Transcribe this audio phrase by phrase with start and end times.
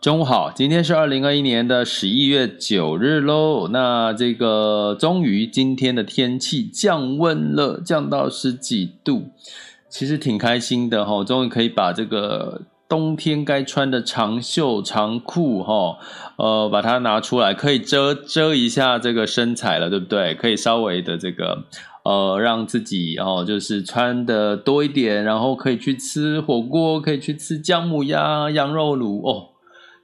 [0.00, 3.68] 中午好，今天是二零二一年的十一月九日喽。
[3.68, 9.24] 那这个终于今天的天气降温了，降到十几度，
[9.90, 11.22] 其实挺开心的哈。
[11.22, 15.98] 终于可以把这个冬天该穿的长袖长裤哈，
[16.36, 20.34] 呃，把它拿出来，可以遮遮一下这个身材了，对不对？
[20.34, 21.64] 可以稍微的这个
[22.04, 29.49] 呃，让自己哦，就是穿的多一点，然后可以去吃火锅，可以去吃姜母鸭、羊肉炉哦。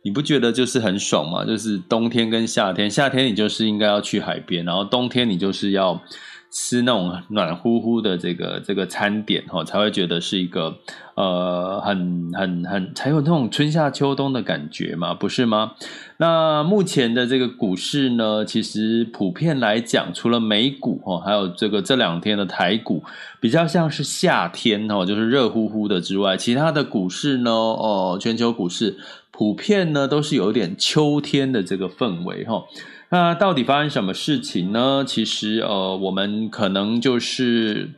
[0.06, 1.44] 你不觉得就是很爽吗？
[1.44, 6.00] 就是冬天跟夏天，夏天你就是应该要去海边，然后冬天你就是要
[6.48, 10.76] 吃那种暖乎乎的这个这个餐点，哈，才会觉得是一个
[11.16, 15.72] 呃很很很才有那种春夏秋冬的感觉嘛，不是吗？
[16.18, 23.02] 那目前的这个股市呢，其实普遍来讲，除了美股哈，还有这个这两天的台股
[23.40, 28.96] 比较像是夏天哈，就是热乎乎的之外，其他的股市呢，哦，全球股市。
[29.36, 32.64] 普遍呢都是有点秋天的这个氛围哈，
[33.10, 35.04] 那到底发生什么事情呢？
[35.06, 37.90] 其实呃，我们可能就是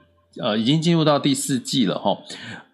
[0.43, 2.19] 呃已经进入到第四季了哈，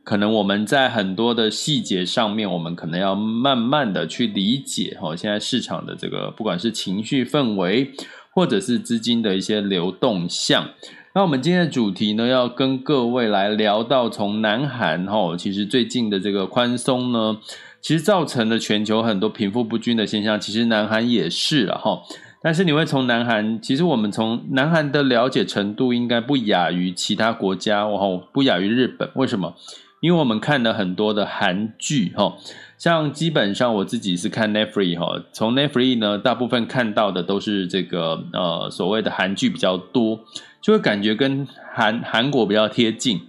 [0.02, 7.92] 可能我们在很多的细节上面，我们可能要慢慢的去理解哈，现在市场的这个不管是情绪氛围，
[8.32, 10.70] 或者是资金的一些流动向。
[11.14, 17.36] 那我们今天的主题呢，要跟各位来聊到从南韩哈，其实最近的这个宽松呢。
[17.84, 22.00] 其实造成了全球很多贫富不均的现象，其实南韩也是了哈。
[22.42, 29.10] 但是你会从南韩，其实我们从南韩的了解程度应该不亚于其他国家，然后不亚于日本。
[29.16, 29.54] 为什么？
[30.00, 32.34] 因为我们看了很多的韩剧哈，
[32.78, 40.20] 像基本上我自己是看 Netflix 哈，从 Netflix 呢，大部分看到的都是这个呃所谓的韩剧比较多，
[40.62, 43.20] 就会感觉跟韩韩国比较贴近。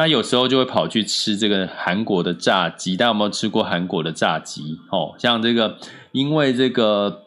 [0.00, 4.78] 那有时候就会跑去吃这个韩国的炸鸡，大家有没有吃过韩国的炸鸡？
[4.90, 5.76] 哦，像这个，
[6.12, 7.24] 因为这个。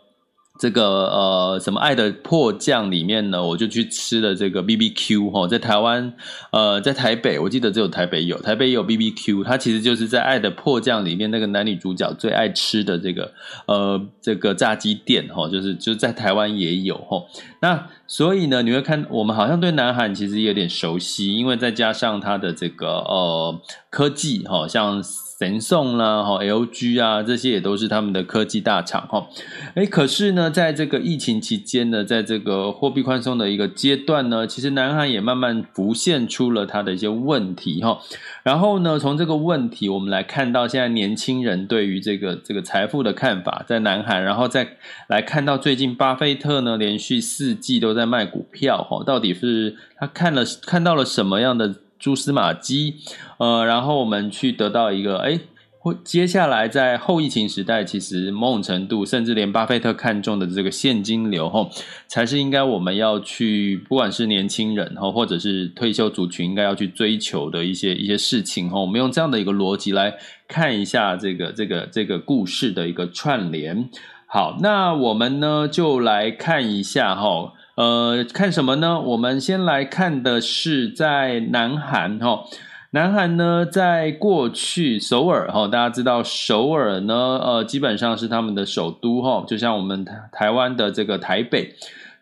[0.59, 6.13] 这个呃，什么爱的迫降里面呢，我就去吃了这个 BBQ 哈，在台湾
[6.51, 13.33] 呃，在台北，我记得只有台北有，台北也有 BBQ，它其实就是在爱的迫降里面那个男女主角最爱吃的这个
[13.65, 17.23] 呃这个炸鸡店哈，就是就在台湾也有哈。
[17.61, 23.59] 那所以呢，你会看我们好像对南韩其实有点熟悉，因为再加上它的这个呃
[23.89, 25.03] 科技哈，像。
[25.39, 29.27] 神送啦，哈，LG 啊，这些也都是他们的科技大厂，哈，
[29.75, 37.99] 诶，可是呢，在这个疫情期间呢，在这个货币宽松的一个阶段呢，其实南韩也慢慢浮现出了它的一些问题，哈，
[38.43, 44.77] 然后呢，从这个问题，我们来看到现在年轻人对于这个这个财富的看法，在南韩，然后再
[45.07, 51.73] 来看到最近巴菲特呢，连续四季都在卖股票，哈，到底是他看了看到了什么样的
[52.03, 52.95] 蛛丝马迹，
[53.37, 55.39] 呃，然后我们去得到一个，哎，
[55.79, 61.69] 或接下来在后疫情时代，其实某种程度，甚至连巴菲特看中的这个现金流，吼，
[62.07, 70.13] 才是应该我们要去，不管是年轻人，吼，或者是退休族群，应该要去追求的一些一些事情，吼，我们用这样的一个逻辑来
[70.49, 73.89] 看一下这个这个这个故事的一个串联。
[74.27, 77.53] 好，那我们呢就来看一下，吼。
[77.75, 78.99] 呃，看什么呢？
[79.01, 82.43] 我们先来看的是在南韩哈，
[82.91, 91.73] 南韩呢，在过去首尔哈，大家知道首尔呢，呃，基本上是他们的首都哈，就像我们台台湾的这个台北。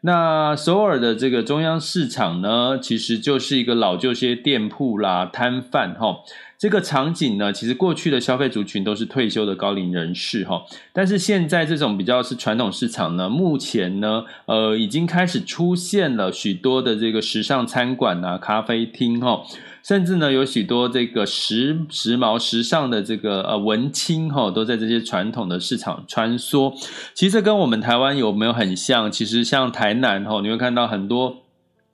[0.03, 6.19] 那首尔的这个中央市场呢，其实就是一个老旧些店铺啦、摊贩哈。
[6.61, 10.61] 这个场景呢，其实过去的消费族群都是退休的高龄人士哈。
[10.93, 19.41] 但是现在这种比较是传统市场呢，目前呢，呃，已经开始出现了许多的这个时尚餐馆啊、咖啡厅哈。
[19.81, 26.71] 甚至呢有许多这个时时髦时尚的这个呃文青哈，都在这些传统的市场穿梭。
[27.15, 29.11] 其实跟我们台湾有没有很像？
[29.11, 31.37] 其实像台南哈，你会看到很多。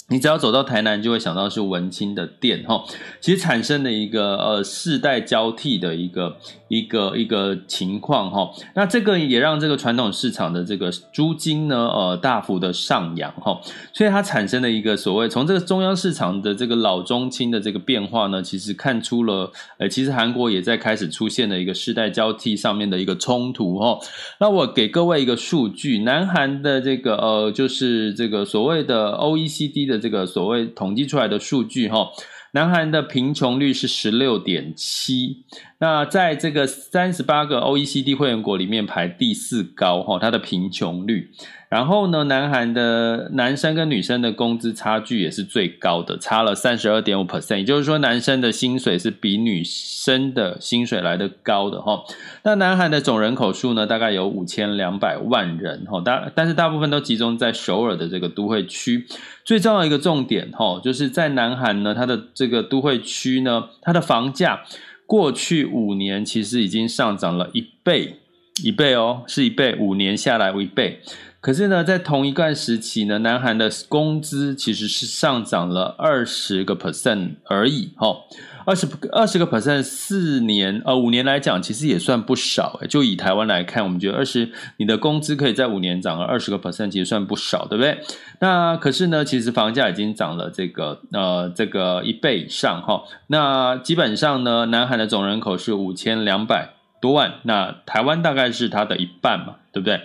[0.10, 2.82] 你只要走到台南，就会想到是文青的店哈。
[3.20, 6.38] 其实产生的一个呃世代交替的一个
[6.70, 8.50] 一个一个情况哈。
[8.74, 13.60] 那这个也让这个传统市场的这个租金呢呃大幅的上扬哈。
[13.92, 24.00] 所以它产生了一个所谓从这个中央市场的这个老中青的这个变化呢，其实看出了呃其实韩国也在开始出现了一个世代交替上面的一个冲突哈。
[24.40, 29.97] 那我给各位一个数据，南韩的这个呃就是这个所谓的 OECD 的。
[29.98, 32.10] 这个所谓统计出来的数据哈，
[32.52, 35.44] 南韩的贫穷率是十六点七，
[35.80, 41.30] 那在这个三十八个 OECD 会员国里面排第四高哈，它的贫穷率。
[41.70, 52.04] 然后呢，南韩的男生跟女生的工资差距也是最高的，差了三十二点五 percent，也就是说，男生的薪水是比女生的薪水来得高的哈。
[52.44, 59.06] 那南韩的总人口数呢，大概有五千两百万人哈，大但是大部分都集中在首尔的这个都会区。
[59.44, 64.62] 最重要一个重点哈，就是在南韩呢，它的这个都会区呢，它的房价
[65.08, 68.18] 过去五年其实已经上涨了一倍，
[68.62, 71.00] 一倍哦，是一倍，五年下来为一倍。
[71.48, 78.18] 可是呢，在同一段时期呢，南韩的工资其实是上涨了二十个 percent 而已，哈，
[78.66, 82.82] 二十二十个 percent，四年呃五年来讲，其实也算不少。
[82.90, 87.98] 就以台湾来看，我们觉得二十，你的工资可以在五年涨了二十个 percent，其实算不少，对不对？
[88.42, 93.04] 那可是呢，其实房价已经涨了这个呃这个一倍以上，哈。
[93.28, 100.02] 那基本上呢，南韩的总人口是五千两百多万，那台湾大概是它的一半嘛，对不对？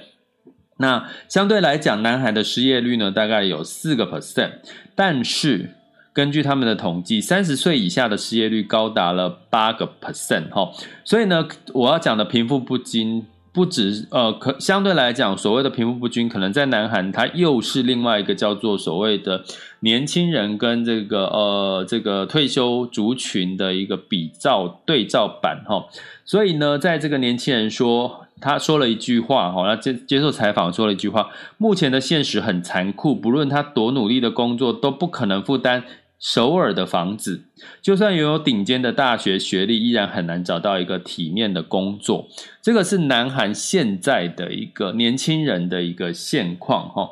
[0.83, 4.51] 那相对来讲，南韩的失业率呢，大概有四个 percent，
[4.97, 5.71] 但是
[6.13, 10.73] 根据他们的统计，三十岁以下的失业率高达了八个 percent 哈。
[11.05, 19.45] 所以呢，我要讲的贫富不均，不止呃，可相对来讲，所谓的贫富不均，可能在南韩它又是另外一个叫做所谓的
[19.81, 25.87] 年轻人跟这个呃这个退休族群的一个比照对照版哈。
[26.25, 28.22] 所以呢，在这个年轻人说。
[28.43, 35.85] 他说了一句话，哈，他接接受采访说了一句话：目前的现实很残酷，不论他多努力的工作，都不可能负担
[36.19, 37.45] 首尔的房子。
[37.81, 42.27] 就算拥有顶尖的大学学历，依然很难找到一个体面的工作。
[42.61, 47.11] 这个是南韩现在的一个年轻人的一个现况，哈。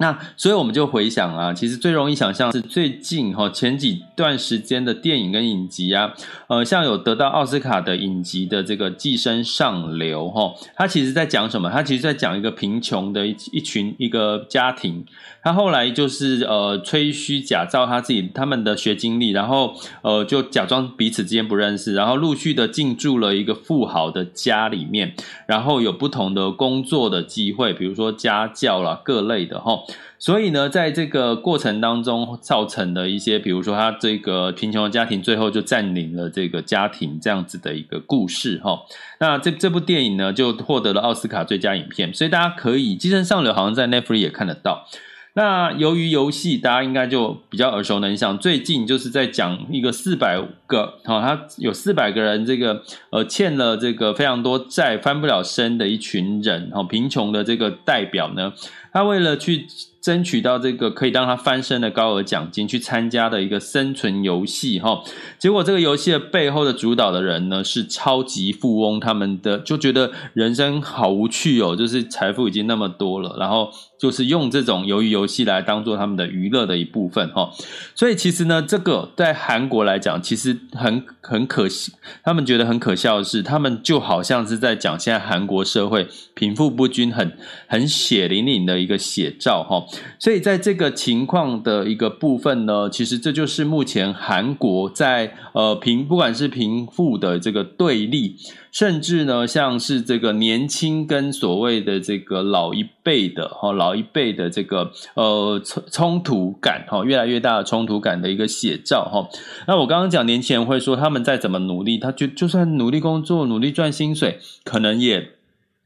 [0.00, 6.14] 那所以我们就回想啊，其实最容易想象是最近哈前几段时间的电影跟影集啊，
[6.48, 11.68] 呃，像有得到奥斯卡的影集的这个《寄生上流》哈，它其实在讲什么？
[11.70, 15.04] 它其实在讲一个贫穷的一一群一个家庭，
[15.42, 25.14] 他后来就是呃吹嘘假造他自己他们的学经历，然后呃就假装彼此之间不认识，然后陆续的进驻了一个富豪的家里面，
[25.46, 29.78] 然后有不同的工作的机会，比如说家教啦各类的哈。
[30.20, 38.78] 所以呢，在这个过程当中造成的一些，比如说他这个贫穷的家庭最后就占领了这个家庭这样子的一个故事哈。
[39.18, 44.86] 那这这部电影呢，就获得了奥斯卡最佳影片，所以大家可以《寄生上流》好像在 Netflix 也看得到。
[45.32, 58.52] 那由于游戏大家应该就比较耳熟能详，最近就是在讲一个四百个，哈，他有四百个人，这个呃欠了这个非常多债，翻不了身的一群人，哈，贫穷的这个代表呢，
[58.92, 59.66] 他为了去。
[60.00, 65.02] 争取到这个可以让他翻身的高额奖金，去参加的一个生存游戏哈，
[65.38, 77.50] 结果这个游戏的背后的主导的人呢，是超级富翁，他们的就觉得人生好无趣哦，就是财富已经那么多了，然后就是用这种鱿鱼游戏来当做他们的娱乐的一部分哈，
[77.94, 81.92] 所以其实呢，这个在韩国来讲，其实很很可惜，
[82.24, 87.36] 他们觉得很可笑的是，他们就好像是在讲现在韩国社会贫富不均很
[87.66, 89.84] 很血淋淋的一个写照哈。
[90.18, 98.36] 所以在这个情况的一个部分呢，其实这就是目前韩国在呃贫不管是贫富的这个对立，
[98.72, 109.28] 甚至呢像是这个年轻跟所谓的这个老一辈的哈老一辈的这个呃冲冲突感哈越来越大的冲突感的一个写照哈。
[109.66, 115.39] 那我刚刚讲年轻人会说他们再怎么努力，他就就算努力工作努力赚薪水，可能也。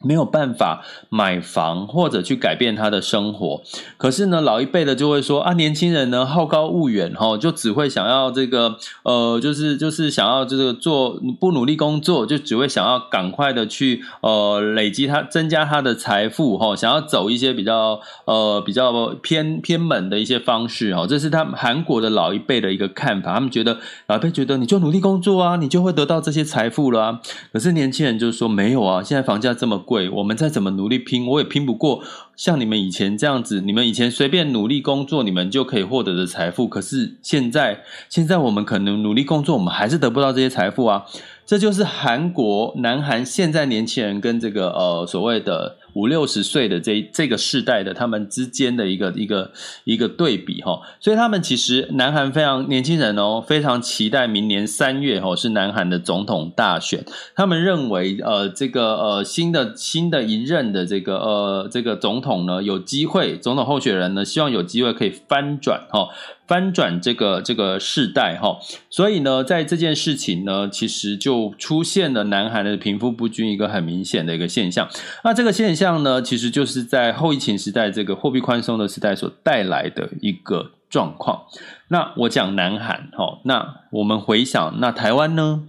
[0.05, 3.63] 没有办法买房或者去改变他的生活，
[3.97, 27.21] 可是呢，老一辈的就会说啊，年轻人呢好高骛远哈，就只会想要这个呃，就是就是想要这个做不努力工作，就只会想要赶快的去呃累积他增加他的财富哈，想要走一些比较呃比较偏偏门的一些方式哈，这是他们韩国的老一辈的一个看法，他们觉得老一辈觉得你就努力工作啊，你就会得到这些财富了啊，
[27.53, 29.94] 可是年轻人就说没有啊，现在房价这么贵。
[30.11, 32.03] 我们再怎么努力拼，我也拼不过
[32.37, 33.61] 像你们以前这样子。
[33.61, 36.69] 你们以前随便努力工作，你们就可以获得的财富。
[36.69, 41.05] 可是现在，现在我们可能努力工作，我们还是得不到这些财富啊。
[41.47, 45.77] 这就是韩国、南韩现在年轻人跟这个呃所谓的。
[45.95, 49.51] 五六十岁的这这个世代的他们之间的一个一个
[49.85, 66.09] 一个对比哈，所以他们其实南韩非常年轻人哦，非常期待明年三月哦是南韩的总统大选，他们认为呃这个呃新的新的一任的这个呃这个总统呢有机会，总统候选人呢希望有机会可以翻转哈。
[66.47, 68.59] 翻转这个这个世代哈，
[68.91, 74.89] 所以呢，在这件事情呢，其实就出现了南韩的贫富不均一个很明显的一个现象。
[75.25, 81.45] 那这个现象呢，其实就是在后疫情时代这个货币宽松的时代所带来的一个状况。
[81.89, 85.63] 那我讲南韩哈，那我们回想，那台湾呢？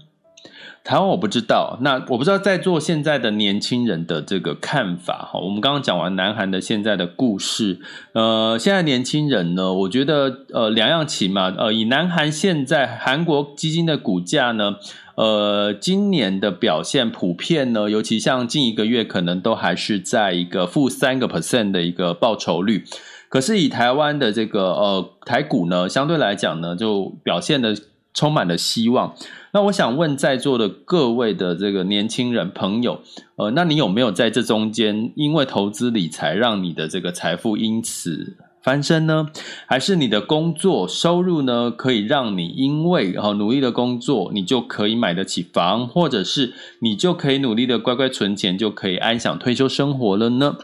[0.85, 5.39] 台湾我不知道，那我不知道在座现在的年轻人的这个看法哈。
[5.39, 7.79] 我们刚刚讲完南韩的现在的故事，
[8.13, 14.75] 呃，现在年轻人呢，我觉得呃两样情嘛，呃，以南韩现在韩国基金的股价呢，
[15.15, 22.85] 呃，今年的表现普遍呢，尤其像近一个月可能都还是在一个负三个 percent 的一个报酬率，
[23.27, 27.75] 可是以台湾的这个呃台股呢，相对来讲呢，就表现的
[28.13, 29.15] 充满了希望。
[29.55, 32.99] 那我想问在座的各位的这个年轻人朋友，
[33.37, 39.29] 呃，那你有没有在这中间因为投资理财让你的这个财富因此翻身呢？
[39.65, 50.57] 还是你的工作收入呢，可以让你因为哈努力的工作，你就可以买得起房，或者是你就可以努力的乖乖存钱，就可以安享退休生活了呢？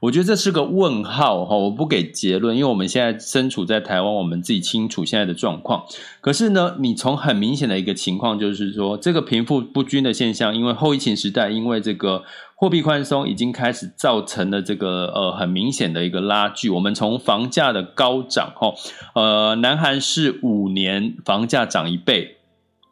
[0.00, 5.84] 我觉得这是个问号哈，我不给结论，因为我们现在身处在台湾，我们自己清楚现在的状况。
[6.20, 12.24] 可是呢，你从很明显的一个情况，就是说这个贫富不均的现象，因为后疫情时代，因为这个
[12.54, 16.68] 货币宽松已经开始造成了这个呃很明显的一个拉锯。
[16.68, 18.74] 我们从房价的高涨哈，
[19.14, 22.36] 呃，南韩是五年房价涨一倍，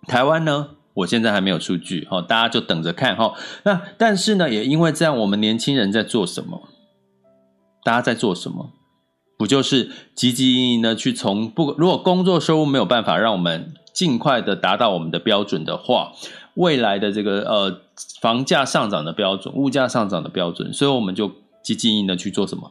[0.08, 3.34] 台湾呢，我现在还没有数据哈，大家就等着看哈。
[3.64, 6.68] 那但是呢，也因为这样，我们年轻人在做什么？
[7.84, 8.70] 大家在做什么？
[9.36, 11.72] 不就是积极营营的去从不？
[11.76, 16.12] 如果工作收入没有办法让我们尽快的达到我们的标准的话，
[16.54, 17.80] 未来的这个呃
[18.20, 21.30] 房价上涨的标准、物价上涨的标准，所以我们就
[21.62, 22.70] 积极营营的去做什么？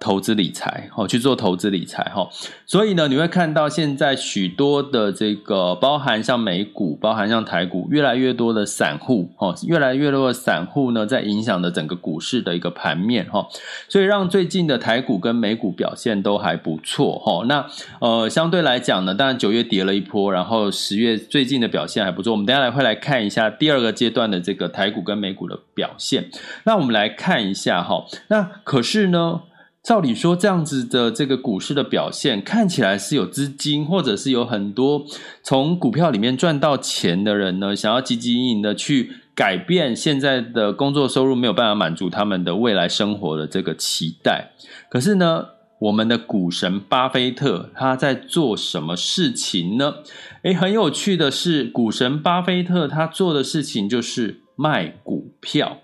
[0.00, 2.28] 投资理财，哦，去做投资理财，哈，
[2.66, 13.48] 所以呢，你会看到现在许多的这个，包含像美股，包含像台股，越来越多的散户，哦，越来越多的散户呢，在影响着整个股市的一个盘面，哈，
[13.88, 17.66] 所以让最近的台股跟美股表现都还不错，哈，那
[18.00, 26.28] 呃，相对来讲呢，当然九月跌了一波，然后十月最近的表现还不错，我们等下来会来看一下第二个阶段的这个台股跟美股的表现，
[26.64, 29.40] 那我们来看一下，哈，那可是呢？
[29.84, 35.04] 照理说，这样子的这个股市的表现看起来是有资金，或者是有很多
[35.42, 44.52] 从股票里面赚到钱的人呢，想要积极营营的去改变现在的工作收入没有办法满足他们的未来生活的这个期待。
[44.88, 45.48] 可是呢，
[45.78, 49.96] 我们的股神巴菲特他在做什么事情呢？
[50.44, 55.78] 诶，很有趣的是，股神巴菲特他做的事情就是卖股票。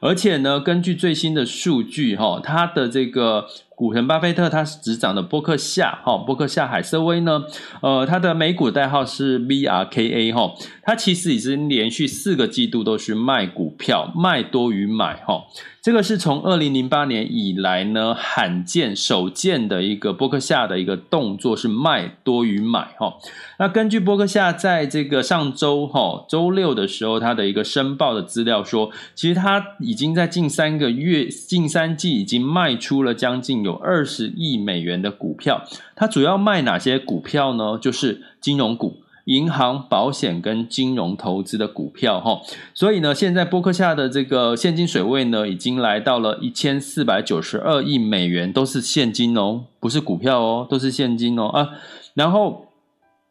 [0.00, 7.44] 而且呢，根据最新的数据，哈，它的这个股神巴菲特，他是执掌的波克夏，哈，波克夏海瑟威呢，
[7.82, 15.44] 呃，他的美股代号是 BRKA，哈，他其实已经连续四个季度都是卖股票，卖多于买，哈。
[15.82, 23.14] 这个是从二零零八年以来呢，罕见首见的一个波克夏的一个动作是卖多于买哈。
[23.60, 35.62] 那根据波克夏在这个上周哈周六的时候，他的一个申报的资料说，其实他已经在近三个月、近三季已经卖出了将近有二十亿美元的股票。
[35.94, 37.76] 它主要卖哪些股票呢？
[37.78, 39.02] 就是金融股。
[39.26, 42.40] 银行、保险跟金融投资的股票，哈，
[42.72, 51.70] 所以呢，现在波克夏的这个现金水位呢，已经来到了一千四百九十二亿美元，都是现金哦，不是股票哦，都是现金哦啊。
[52.14, 52.65] 然后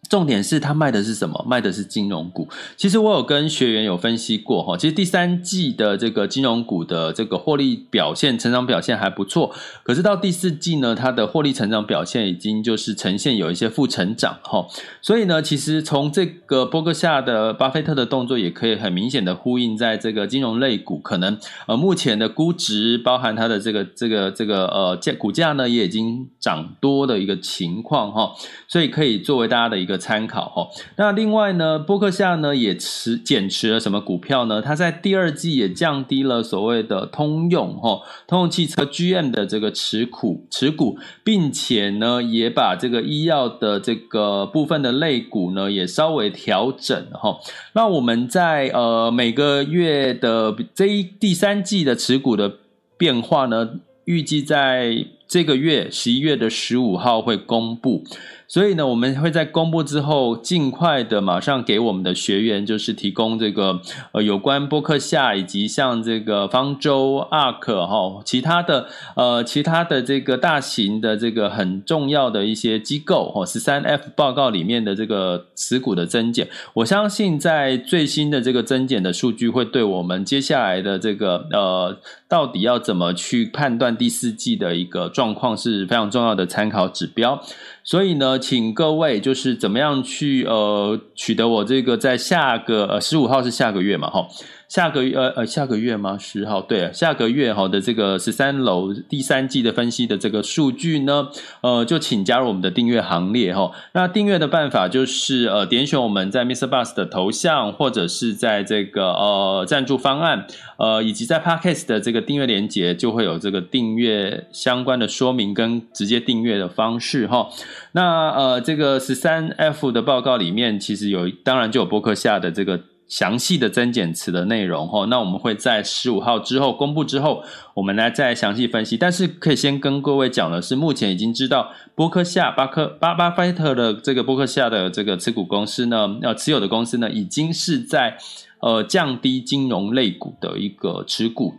[0.09, 1.43] 重点是他卖的是什么？
[1.47, 2.47] 卖的是金融股。
[2.77, 9.51] 其实我有跟学员有分析过哈，其实第三季的这个金融股的这个获利表现、成长表现还不错。
[9.83, 14.67] 可是到第四季呢，它的获利成长表现已经就是呈现有一些负成长哈。
[15.01, 28.31] 所以呢，其实从这个波克夏的巴菲特的动作，也可以很明显的呼应在这个金融类股可能呃目前的估值，包含它的这个这个这个呃价股价呢，也已经涨多的一个情况哈。
[28.67, 29.94] 所以可以作为大家的一个。
[29.97, 34.61] 参考哈，那另外呢，波克夏呢也持减持了什么股票呢？
[34.61, 47.37] 它在第二季也降低了所谓的通用哈，通用汽车 GM 的这个持股持股，并且呢也把这个医药的这个部分的类股呢也稍微调整哈。
[47.73, 52.51] 那我们在呃每个月的这一第三季的持股的
[52.97, 53.69] 变化呢，
[54.05, 58.03] 预计在这个月十一月的十五号会公布。
[58.47, 81.97] 所以呢，我们会在公布之后，尽快的马上给我们的学员，就是提供这个呃有关波克夏以及像这个方舟、ARK 哈，其他的呃其他的这个大型的这个很重要的一些机构哈，十三 F 报告里面的这个持股的增减，我相信在最新的这个增减的数据，会对我们接下来的这个呃
[82.35, 87.41] 到底要怎么去判断第四季的一个状况是非常重要的参考指标。
[87.81, 94.27] 所以呢，请各位就是怎么样去呃取得我这个在下个呃十五号是下个月嘛，哈。
[94.67, 96.17] 下个月呃呃下个月吗？
[96.17, 101.29] 十号对，下个月哈的这个十三楼第三季的分析的这个数据呢，
[101.61, 103.71] 呃，就请加入我们的订阅行列哈。
[103.93, 106.67] 那订阅的办法就是呃点选我们在 Mr.
[106.67, 117.49] Bus 的头像，或者是在这个呃赞助方案，呃以及在 Podcast 的这个订阅连接，就会有这个订阅相关的说明跟直接订阅的方式哈。
[117.91, 122.79] 那呃这个十三 F 的报告里面，其实有当然就有博客下的这个。
[123.07, 127.43] 详细的增减词的内容哈，那我们会在十五号之后公布之后，
[127.75, 128.97] 我们来再详细分析。
[128.97, 138.17] 但是可以先跟各位讲的是，目前已经知道波克夏巴克巴巴菲特的这个波克夏的这个持股公司呢，要持有的公司呢，已经是在
[138.59, 141.53] 呃降低金融类股的一个持股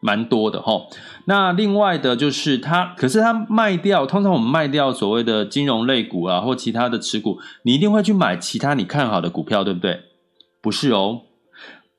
[0.00, 0.86] 蛮多的哈。
[1.24, 10.00] 那另外的就是它，可是它卖掉，通常我们卖掉所谓的金融类股啊，或其他的持股，你一定会去买其他你看好的股票，对不对？
[10.60, 11.22] 不是哦，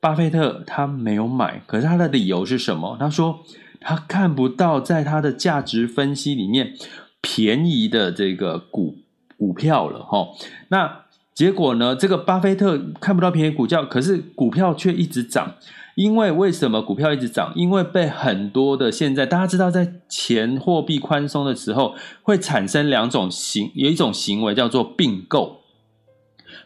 [0.00, 2.96] 巴菲特他没有买，可是他的理由是什么？
[2.98, 3.40] 他说
[3.80, 6.74] 他看不到在他的价值分析里面
[7.20, 8.96] 便宜的这个股
[9.38, 10.28] 股票了哈。
[10.68, 11.96] 那结果呢？
[11.96, 15.54] 这个巴菲特看不到便宜股票，可是股票却一直涨。
[15.94, 17.52] 因为为什么股票一直涨？
[17.56, 25.59] 因为被很多的现在大家知道，在钱货币宽松的时候，会产生两种行，有一种行为叫做并购。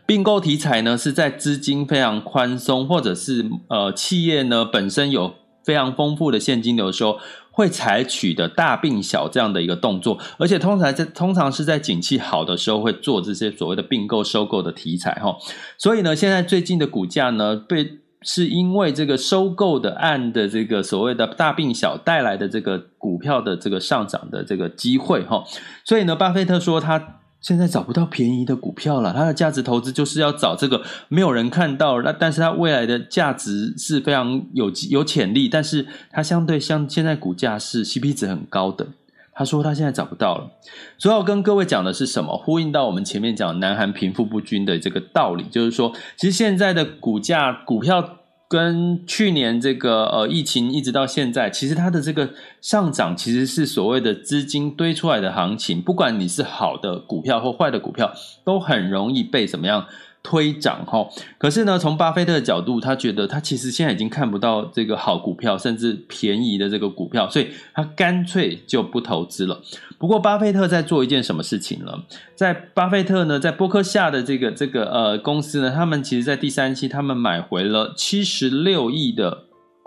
[0.06, 7.18] 并购题材呢，是在资金非常宽松，或者是呃企业呢本身有非常丰富的现金流的时候，
[7.50, 15.34] 会采取的大并小这样的一个动作，而且通常在通常是在景气好的时候会做这些所谓的并购收购的题材哈。
[15.78, 25.44] 所以呢，现在最近的股价呢，被是因为这个收购的案的这个所谓的大并小带来的这个股票的这个上涨的这个机会哈。
[25.84, 27.20] 所以呢，巴菲特说他。
[27.44, 38.86] 现在找不到便宜的股票了，它的价值投资就是要找这个没有人看到，那但是它未来的价值是非常有有潜力，但是它相对像现在股价是 CP 值很高的。
[39.34, 40.48] 他说他现在找不到了，
[40.96, 42.34] 所以要跟各位讲的是什么？
[42.38, 48.20] 呼应到我们前面讲南韩贫富不均的这个道理，就是说，其实现在的股价股票。
[48.54, 58.12] 跟去年这个呃疫情一直到现在，其实它的这个上涨其实是所谓的资金堆出来的行情，不管你是好的股票或坏的股票，
[58.44, 59.86] 都很容易被怎么样？
[60.24, 61.06] 推涨哈，
[61.36, 69.60] 可是呢，从巴菲特的角度，他觉得他其实现在已经看不到这个好股票，甚至便宜的这个股票，所以他干脆就不投资了。
[69.98, 71.92] 不过，巴菲特在做一件什么事情呢？
[72.34, 79.44] 在巴菲特呢，在波克夏的这个这个呃公司呢，他们其实，在第三期他们买回了七十六亿的。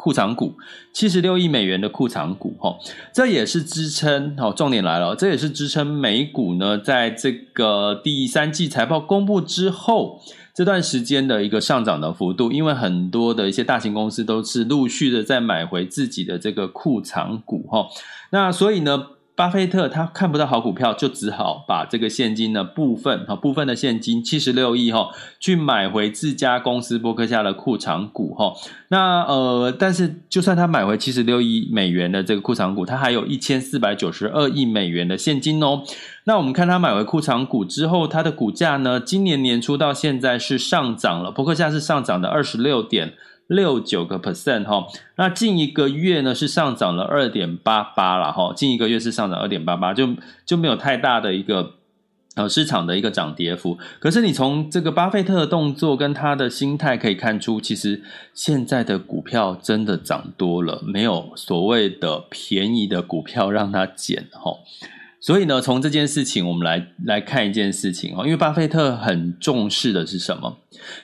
[0.08, 0.56] 库藏股，
[0.94, 2.74] 七十六亿美元的库藏股，哈，
[3.14, 10.22] 这也是支撑，好，重点来了，这也是支撑美股呢，在这个第三季财报公布之后
[10.56, 17.86] 这段时间的一个上涨的幅度，因为很多的一些大型公司都是陆续的在买回自己的这个库藏股，哈，
[18.30, 28.52] 那所以呢，巴菲特他看不到好股票，就只好把这个现金的部分哈，部分的现金七十六亿哈，去买回自家公司伯克夏的库藏股哈。
[28.88, 35.84] 那呃，但是就算他买回七十六亿美元的这个库藏股，他还有一千四百九十二亿美元的现金哦。
[36.24, 43.14] 那我们看他买回库藏股之后，它的股价呢，今年年初到现在是上涨了，伯克夏是上涨的二十六点。
[43.48, 51.76] 六九个 percent 哈，那近一个月呢是上涨了二点八八了哈，近一个月是上涨二点八八，就就没有太大的一个
[52.36, 53.78] 呃市场的一个涨跌幅。
[54.00, 58.02] 可是你从这个巴菲特的动作跟他的心态可以看出，其实
[58.34, 64.58] 现在的股票真的涨多了，没有所谓的便宜的股票让他捡哈。
[65.20, 70.58] 所以呢，从这件事情我们来来看一件事情哦，因为巴菲特很重视的是什么？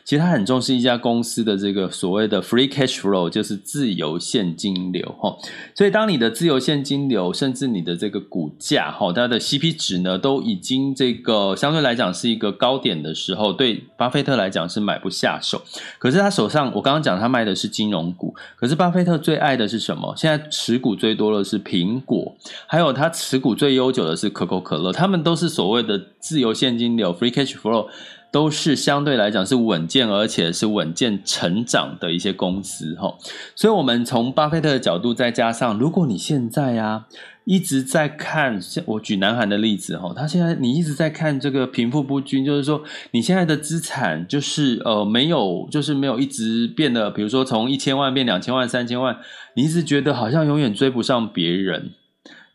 [0.06, 5.36] 其实他很重视一家公司的这个所谓的 free cash flow，就是自由现金流哈。
[5.74, 15.62] 所以当你的自由现金流，甚至你的这个股价哈，它的 CP 值呢，都已经这个相对来讲是一个高点的时候，对巴菲特来讲是买不下手。
[15.98, 20.14] 可是他手上，我刚刚讲他卖的是金融股，可是巴菲特最爱的是什么？
[20.16, 22.36] 现在持股最多的是苹果，
[22.68, 27.88] 还有他持股最悠久的是可口可乐，他们都是所谓的自由现金流 （free cash flow），
[28.32, 33.16] 都是相对来讲是稳健而且是稳健成长的一些公司哈。
[33.56, 37.06] 所以，我们从巴菲特的角度，再加上如果你现在啊
[37.46, 49.18] 一直在看，我举南韩的例子哈，他现在你一直在看这个贫富不均，就是说你现在的资产就是呃没有，就是没有一直变得，比如说从一千万变两千万、三千万，
[49.56, 51.92] 你一直觉得好像永远追不上别人。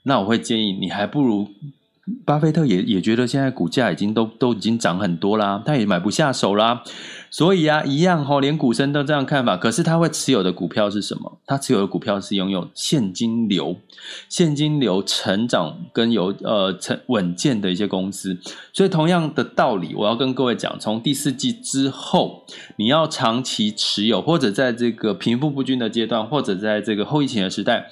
[0.09, 1.47] 那我会建议你，还不如
[2.25, 6.83] 巴菲特也也觉得现在股价已经都都已经涨很多啦，他也买不下手啦。
[7.31, 9.59] 所以啊，一样吼，连股神都这样看法。
[9.59, 11.39] 可是他会持有的股票是什么？
[11.45, 13.77] 他持有的股票是拥有现金流、
[14.31, 18.39] 现金流成长跟有呃成稳健的一些公司。
[18.73, 27.91] 所以同样的道理，我要跟各位讲，从第四季之后，你要长期持有，或者在这个贫富不均的阶段，或者在这个后疫情的时代。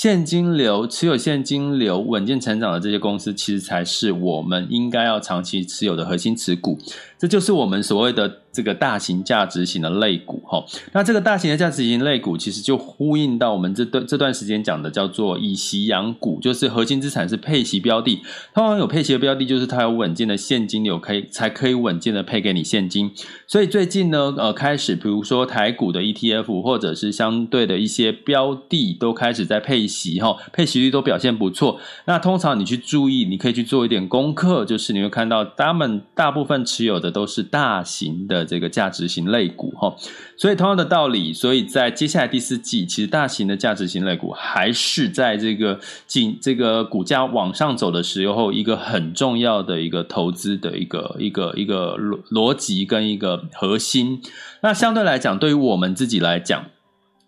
[0.00, 6.78] 现金流持有现金流稳健成长的这些公司，其实才是我们应该要长期持有的核心持股。
[7.18, 10.64] 这就是我们所谓的这个大型价值型的类股哈。
[10.92, 18.20] 那这个大型的价值型类股，其实就呼应到我们这段这段时间讲的叫做以息养股，就是核心资产是配息标的。
[18.52, 23.12] 通常有配息的标的，就是它有稳健的现金流，可以才可以稳健的配给你现金。
[23.46, 31.78] 所以最近呢，呃，开始比如说台股的 ETF 或者是相对的一些标的，都开始在配息哈，配息率都表现不错。
[32.06, 37.12] 那通常你去注意，你可以去做一点功课，就是你会看到他们大部分持有的。
[37.18, 39.94] 都是大型的这个价值型类股哈，
[40.36, 54.22] 所以同样的道理，所以在接下来第四季，其实大型的价值型类股还是在这个进这个股价往上走的时候，一个很重要的一个投资的一个一个一个逻逻辑跟一个核心。
[54.62, 56.64] 那相对来讲，对于我们自己来讲，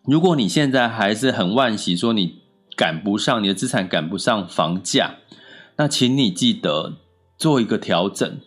[0.07, 2.41] 如果你现在还是很惋惜说你
[2.75, 5.17] 赶不上你的资产赶不上房价，
[5.77, 6.95] 那请你记得
[7.37, 8.41] 做一个调整。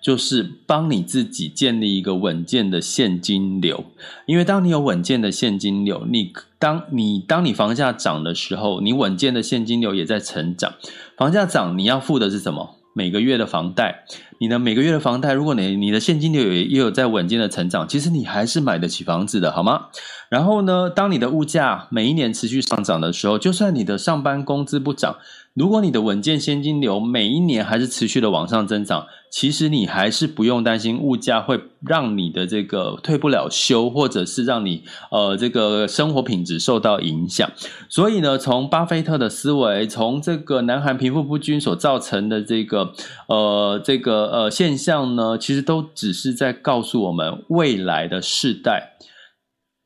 [0.00, 3.84] 就是帮你自己建立一个稳健的现金流，
[4.26, 10.74] 因为当你有稳健的现金流，你当你当你房价涨的时候，你稳健的现金流也在成长。
[11.16, 12.76] 房价涨，你要付的是什么？
[12.94, 14.04] 每个月的房贷。
[14.38, 19.86] 你的每个月的房贷，如果你你的现金流也也有在稳健的成长，其实你还是买得起房子的，好吗？
[20.28, 25.16] 然后呢，当你的物价每一年持续上涨的时候，就算你的上班工资不涨。
[25.54, 37.50] 如果你的稳健现金流每一年还是持续的往上增长，其实你还是不用担心物价会让你的这个退不了休，或者是让你呃这个生活品质受到影响。
[37.88, 42.92] 所以呢，从巴菲特的思维，从这个南韩贫富不均所造成的这个
[43.26, 48.96] 呃这个呃现象呢，其实都只是在告诉我们未来的世代。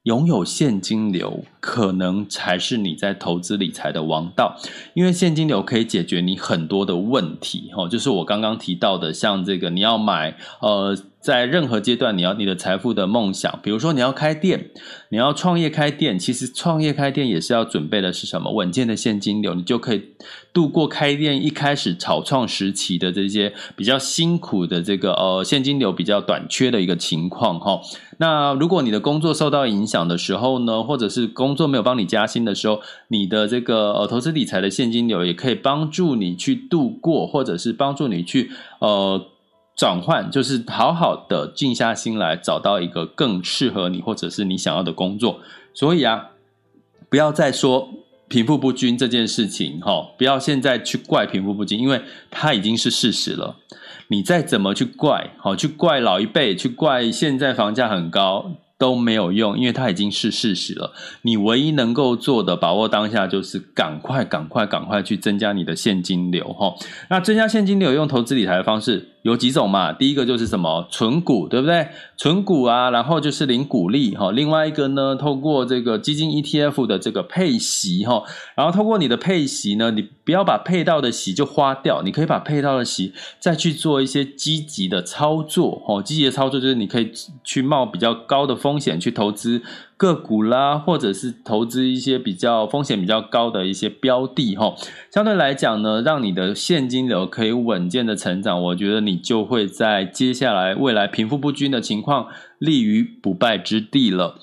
[0.04, 4.56] 拥有现金流，可能才是你在投资理财的王道，
[4.94, 7.70] 因为现金流可以解决你很多的问题。
[7.76, 10.96] 哦，就是我刚刚提到的，像这个你要买，呃。
[11.22, 14.70] 在任何阶段，你要你的财富的梦想，比如说你要开店，
[15.10, 18.50] 你要创业开店，其实创业开店也是要准备的是什么？
[18.52, 20.02] 稳健的现金流，你就可以
[20.52, 27.80] 度过开店一开始草创时期的这些比较辛苦的这个呃现金流比较短缺的一个情况哈。
[28.18, 39.28] 那如果你的工作受到影响的时候呢，或者是工作没有帮你加薪的时候，你的这个呃投资理财的现金流也可以帮助你去度过，或者是帮助你去呃。
[39.76, 45.40] 转换就是好好的静下心来，找到一个更适合你或者是你想要的工作。
[45.74, 46.30] 所以啊，
[47.08, 47.88] 不要再说
[48.28, 53.56] 贫富不均这件事情，哈，不要现在去怪贫富不均，因为它已经是事实了。
[54.08, 58.52] 你再怎么去怪，好，去怪老一辈，去怪现在房价很高。
[58.78, 60.92] 都没有用，因为它已经是事实了。
[61.22, 66.74] 你唯一能够做的，把握当下，就是赶快、赶快、赶快去增加你的现金流，哈。
[67.08, 69.11] 那增加现金流，用投资理财的方式。
[69.22, 69.92] 有几种嘛？
[69.92, 71.88] 第一个就是什么存股，对不对？
[72.16, 74.30] 存股啊，然后就是领股利哈。
[74.32, 78.24] 另外一个呢，透过这个基金 ETF 的这个配息哈，
[78.56, 86.02] 然后透过你的配息呢，你不要把配到的息就花掉，你可以把配到的息再去做一些积极的操作哈。
[86.02, 87.12] 积极的操作就是你可以
[87.44, 89.62] 去冒比较高的风险去投资。
[90.02, 94.74] 个股啦，或者是投资一些比较风险比较高的一些标的哈，
[95.12, 102.26] 相对来讲呢，让你的现金流可以稳健的成长，我觉得你就会在接下来未来贫富不均的情况
[102.58, 104.40] 立于不败之地了。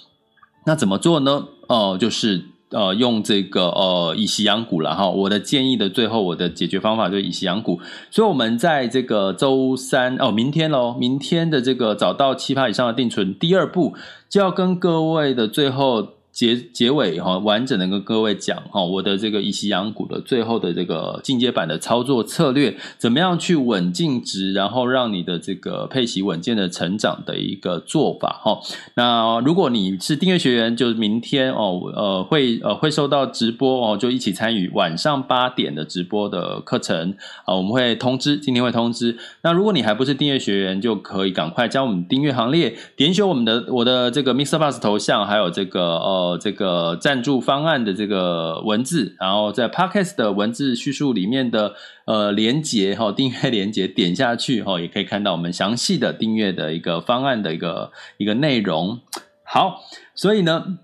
[0.65, 1.49] 那怎么做呢？
[1.67, 2.45] 哦、就是。
[2.71, 5.09] 呃，用这个呃以息养股了哈。
[5.09, 7.79] 我的建议的最后，我的解决方法就是以息养股。
[8.11, 13.95] 所以，我们在这个周三哦，明天喽，明天的这个找到七趴以上的定存，第二步
[14.29, 16.18] 就要跟各位的最后。
[16.31, 28.59] 结结尾哈，完整的跟各位讲哈，我的这个以息养股的最后的这个进阶版的操作策略，怎么样去稳净值，然后让你的这个配息稳健的成长的一个做法哈。
[28.95, 39.17] 那如果你是订阅学员，就是明天哦，呃，会呃会收到直播哦，就一起参与晚上八点的直播的课程啊，我们会通知，今天会通知。
[39.41, 44.57] 那如果你还不是订阅学员，就可以赶快加我们订阅行列，点选我们的我的这个 Mr.
[44.57, 46.28] Bus 头像，还有这个呃。
[46.37, 51.73] 这个赞助方案的这个文字，然后在 Podcast 的文字叙述里面的
[52.05, 58.99] 呃连接哈，订阅连接点下去哈，也可以看到我们详细的订阅的一个方案的一个一个内容。
[59.43, 59.81] 好，
[60.13, 60.77] 所以呢，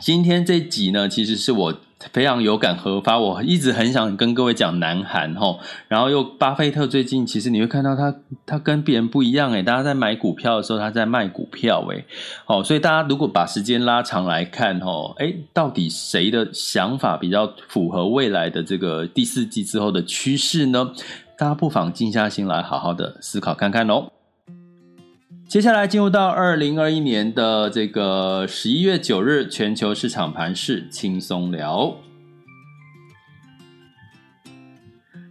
[0.00, 1.80] 今天这集呢，其实是我。
[2.12, 8.14] 非常有感而发，我一直很想跟各位讲南韩吼，然后又巴菲特最近其实你会看到他，
[8.46, 12.04] 他跟别人不一样诶，大家在买股票的时候他在卖股票诶，
[12.44, 20.92] 好，所以大家如果把时间拉长来看吼，诶，到底谁的想法比较符合未来的这个第四季之后的趋势呢？
[21.38, 24.10] 大家不妨静下心来好好的思考看看喽。
[25.50, 31.96] 接下来进入到二零二一年的这个十一月九日，全球市场盘势轻松聊。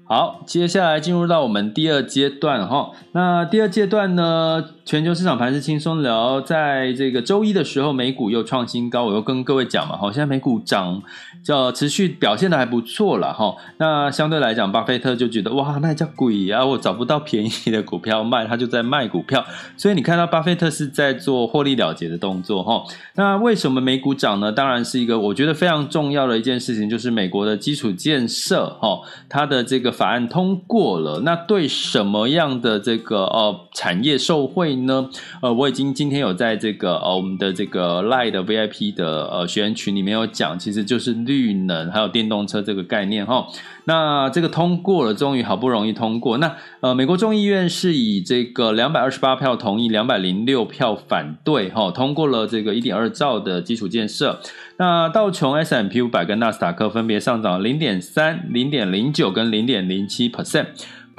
[0.04, 2.92] 好，接下来进入到我们第二阶段哈。
[3.14, 11.00] 那第二阶段呢，全球市场盘是轻松聊，在这个周一的时候，美股又创新高，我又跟各位讲嘛，哈，现在美股涨，
[11.44, 13.56] 叫持续表现的还不错了哈。
[13.78, 19.46] 那相对来讲，巴菲特就觉得哇，那叫鬼啊，我找不到便宜的股票卖，他就在卖股票。
[19.78, 22.84] 所以你看到巴菲特是在做获利了结的动作哈。
[23.14, 24.52] 那为什么美股涨呢？
[24.52, 29.92] 当然是一个我觉得非常重要的一件事情，就是美国的基础建设哈，它的这个。
[30.00, 35.10] 法案通过了，那对什么样的这个呃产业受惠呢？
[35.42, 43.48] 呃，我已经今天有在这个呃我们的这个 Lie 的 VIP 的呃学员群里面有讲，其实就是绿能还有电动车这个概念哈。
[43.86, 46.38] 那这个通过了，终于好不容易通过。
[46.38, 54.40] 那呃，美国众议院是以这个两百二十八票同意，两百零六票反对哈，通过了这个一点二兆的基础建设。
[54.78, 60.68] 那道琼 S M P 五百跟纳斯达克分别上涨零点三、零点零九跟零点零七 percent。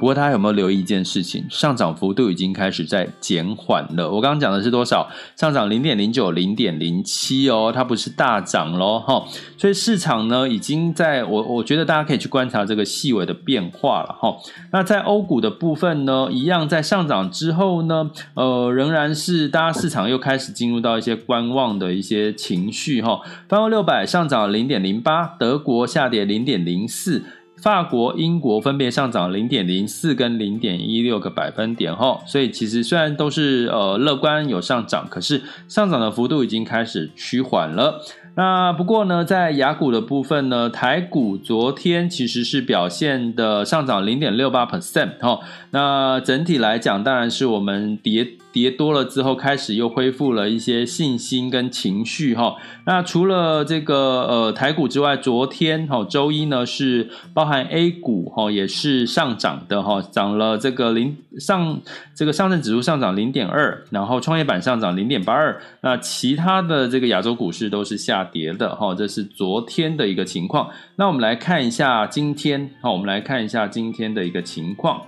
[0.01, 1.45] 不过，大家有没有留意一件事情？
[1.47, 4.09] 上涨幅度已经开始在减缓了。
[4.09, 5.07] 我刚刚讲的是多少？
[5.35, 9.23] 上涨零点零九、零点零七哦，它不是大涨喽哈。
[9.59, 14.35] 所以市场呢，已经在我我觉得大家可以去观察这个细微的变化了哈。
[14.71, 23.21] 那在欧股的部分呢，一样在上涨之后呢，呃，仍然是大家市场又开始进入到一些观望的一些情绪哈。
[23.47, 27.23] 泛欧六百上涨零点零八，德国下跌零点零四。
[27.61, 38.01] 法国、英国分别上涨零点零四跟零点一六个百分点哈，所以其实虽然都是呃乐观有上涨，可是上涨的幅度已经开始趋缓了。
[38.33, 45.41] 那不过呢，在雅股的部分呢，台股昨天其实是表现的上涨零点六八 percent 哈。
[45.71, 52.55] 那整体来讲，当然是我们跌跌多了之后，开始又恢复了一些信心跟情绪哈。
[52.85, 53.95] 那除了这个
[54.27, 61.79] 呃台股之外，昨天哈周一呢是包含 A 股哈也是上涨的哈，涨了这个零上
[62.13, 70.69] 这个上证指数上涨零点二，然后创业板上涨零点八二，那其他的这个亚洲股市都是下跌的哈，这是昨天的一个情况。
[70.97, 75.01] 那我们来看一下今天，好，我们来看一下今天的一个情况。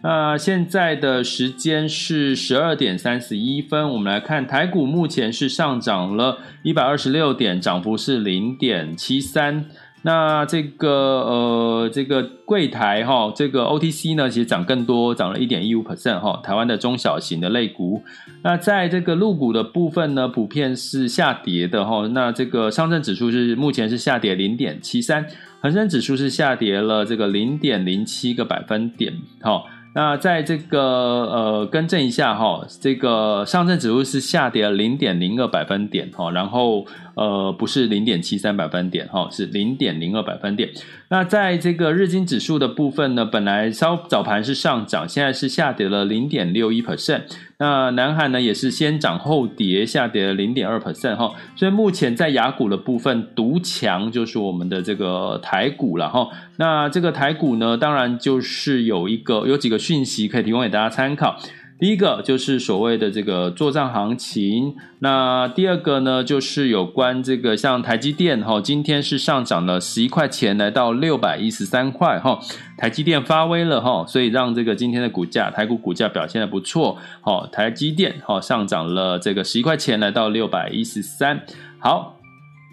[0.00, 9.66] 那现在的时间是十二点三十一分，我们来看台股目前是上涨了一百二十六点，涨幅是零点七三。
[10.02, 16.40] 那这个呃，这个柜台哈，这个 OTC 呢，其实涨更多，涨了一点一五 percent 哈。
[16.44, 18.00] 台湾的中小型的类股，
[18.42, 22.06] 那在这个陆股的部分呢，普遍是下跌的哈。
[22.12, 25.26] 那这个上证指数是目前是下跌零点七三，
[25.60, 29.64] 恒生指数是下跌了这个零点零七个百分点哈。
[29.98, 40.70] 那在这个呃，更正一下哈，这个上证指数是下跌了零点零二百分点哈，然后呃不是零点七三百分点哈，是零点零二百分点。
[41.08, 47.22] 那在这个日经指数的部分呢，本来稍早盘是上涨，现在是下跌了零点六一 percent。
[47.58, 51.32] 那南韩呢也是先涨后跌，下跌了零点二 percent 哈。
[51.56, 56.28] 所以目前在雅股的部分独强就是我们的这个台股了哈。
[56.56, 61.36] 那这个台股呢，当然就是有一个有几个讯息可以提供给大家参考。
[61.78, 72.40] 第一个就是所谓的这个作帐行情，那第二个呢，就是有关这个像台积电哈，今天是上涨了十一块钱，来到六百一十三块哈，
[72.76, 81.42] 台积电发威了哈，所以让这个今天的股价台股股价表现的不错，好，台积电哈上涨了这个十一块钱，来到六百一十三，
[81.78, 82.17] 好。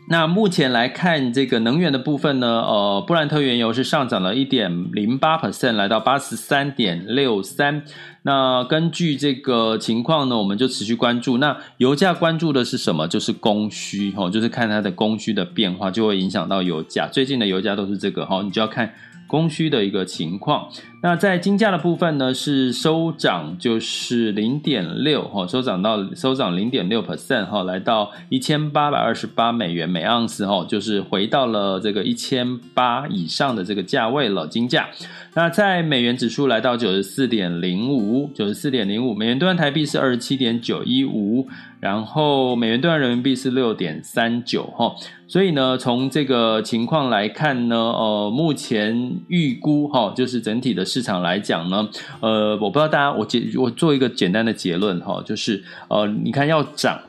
[0.07, 7.83] 那目前来看，这个能源的部分呢，呃，布兰特原油是上涨了一点零八 percent，来到八十三点六三。
[8.21, 11.39] 那根据这个情况呢，我们就持续关注。
[11.39, 13.07] 那油价关注的是什么？
[13.07, 17.07] 就是供需，哈，就是看它的供需的变化，就会影响到油价。
[17.07, 18.93] 最近的油价都是这个，哈，你就要看。
[19.35, 20.69] 供需的一个情况，
[21.01, 34.47] 那在金价的部分呢，是收涨，就是零点六哈，收涨到收涨零点六 percent 哈，来到一千八百二十八美元每盎司哈，就是回到了这个一千八以上的这个价位了。
[34.47, 34.87] 金价，
[35.33, 41.49] 那在美元指数来到九十四点零五，九十四点零五，美元兑换台币是二十七点九一五。
[41.79, 44.95] 然后美元兑换人民币是六点三九哈，
[45.27, 51.87] 所以呢，从这个情况来看呢，呃，目前预估哈，就是整体的市场来讲呢，
[52.21, 56.99] 呃，我不知道大家，我结我做一个简单的结论哈，就是呃，你看要涨。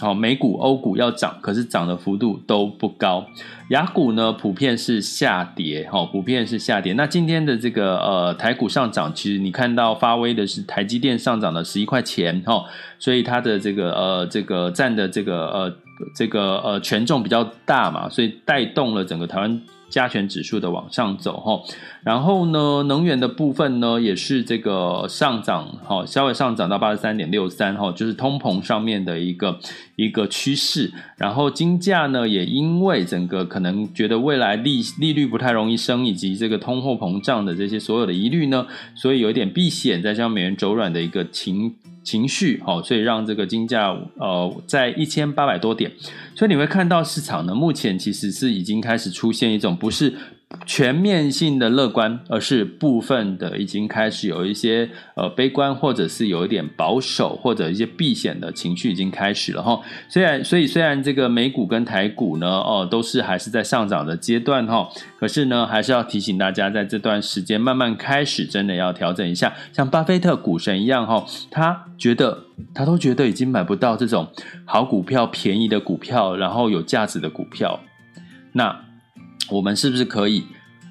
[0.00, 3.26] 好，美股、欧股要涨，可是涨的幅度都不高。
[3.70, 6.92] 雅股呢，普遍是下跌，哈，普遍是下跌。
[6.92, 12.64] 那今天的这个呃台股上涨，其实你看到发威的是台积电上涨了十一块钱，哈，
[12.98, 15.76] 所以它的这个呃这个占的这个呃
[16.14, 19.60] 这个呃权重比较大嘛，所以带动了整个台湾。
[19.88, 21.60] 加权指数的往上走哈，
[22.02, 29.58] 然后呢，能源的部分呢也是这个上涨哈，稍微上涨到八十三点六三哈，就是通膨上面的一个
[29.96, 30.92] 一个趋势。
[31.16, 41.74] 然后金价呢也因为整个可能觉得未来利利率不太容易升，以及这个通货膨胀的这些所有的疑虑呢，所以有一点避险，再加上美元走软的一个情。
[42.08, 45.92] 情绪好，所以让这个金价呃在一千八百多点，
[46.34, 50.14] 所以你会看到市场呢，目前其实是已经开始出现一种不是。
[50.64, 59.78] 全面性的乐观，而是部分的已经开始有一些呃悲观，或者是有一点保守，或者一些避险的情绪已经开始了哈。
[60.08, 64.88] 虽然所以虽然这个美股跟台股呢，哦、都是还是在上涨的阶段哈，
[65.20, 69.52] 可是呢还是要提醒大家，在这段时间慢慢开始，真的要调整一下。
[69.74, 74.26] 像巴菲特股神一样哈，他觉得他都觉得已经买不到这种
[74.64, 77.80] 好股票、便宜的股票，然后有价值的股票，
[78.52, 78.87] 那。
[79.50, 80.44] 我们是不是可以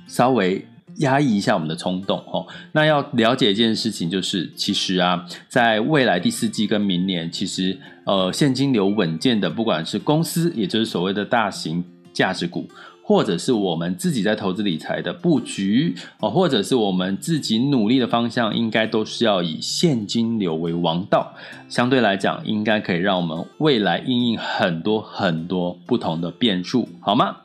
[0.08, 0.66] 稍微
[0.98, 2.18] 压抑一下我们的冲动？
[2.32, 12.68] 哦，那要了解一件事情，就是其实啊，在未来第四季跟明年，其实呃现金流稳健的，不管是公司，也就是所谓的大型价值股，
[13.04, 21.36] 或者是我们自己在投资理财的布局，哦，或者是我们自己努力的方向，应该都是要以现金流为王道。
[21.70, 27.36] 相对来讲，应该可以让我们未来应应很多很多不同的变数，好吗？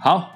[0.00, 0.30] 好。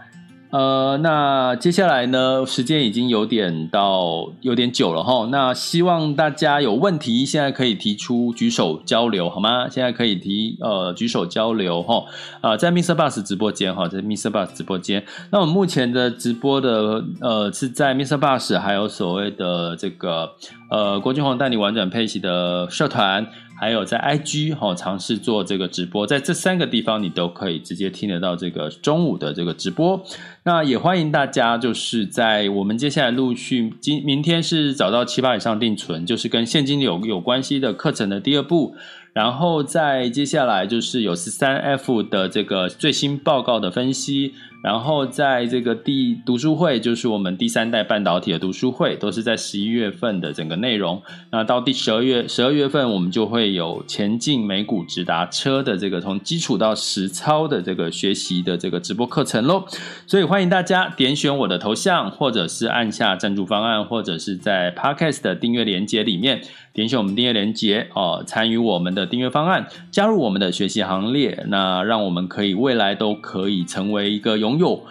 [0.50, 5.28] 呃，那接下来呢，时间已经有点到有点久了哈。
[5.30, 9.68] 那希望大家有问题，现在可以提出举手交流，好吗？
[9.68, 12.04] 现在可以提呃举手交流哈。
[12.40, 12.96] 啊、在 Mr.
[12.96, 14.28] Bus 直播间哈，在 Mr.
[14.28, 15.04] Bus 直播间。
[15.30, 18.18] 那我们目前的直播的呃是在 Mr.
[18.18, 20.32] Bus 还有所谓的这个
[20.68, 23.24] 呃郭俊宏带你玩转佩奇的社团。
[23.60, 30.02] 还有在 IG 哈，尝试做这个直播，在这三个地方你都可以直接听得到这个中午的这个直播。
[30.44, 38.74] 那也欢迎大家，就是在我们接下来陆续今明天是找到七八以上定存，就是跟现金流有关系的课程的第二步。
[39.12, 44.32] 然后在接下来就是有十三 F 的这个最新报告的分析。
[44.62, 51.02] 然后在这个第读书会，就是我们第三代半导体的读书会，都是在十一月份的整个内容。
[51.30, 59.64] 那到第十二月，十二月份我们就会有前进美股直达车的这个从基础到实操的这个学习的这个直播课程喽。
[60.06, 66.42] 所以欢迎大家点选我的头像，或者是按下赞助方案，或者是在 Podcast 的订阅连接里面
[66.72, 71.46] 点选我们订阅连接哦，参与我们的订阅方案，加入我们的学习行列。
[71.48, 74.84] 那让我们可以未来都可以成为一个拥有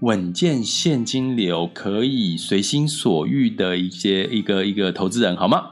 [0.00, 5.70] 稳健现金流、可以随心所欲的一些一个一个投资人，好吗？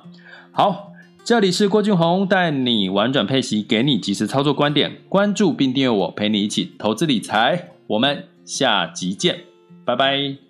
[0.51, 0.93] 好，
[1.25, 7.73] 这里是郭俊宏，带你玩转配息，给你及时操作观点，关注并订阅我，陪你一起投资理财。
[7.87, 9.41] 我们下集见，
[9.85, 10.44] 拜拜。